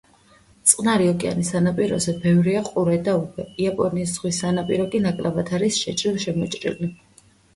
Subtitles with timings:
[0.69, 6.91] წყნარი ოკეანის სანაპიროზე ბევრია ყურე და უბე; იაპონიის ზღვის სანაპირო კი ნაკლებად არის შეჭრილ-შემოჭრილი.